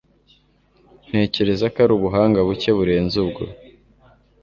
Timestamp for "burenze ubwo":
2.77-3.43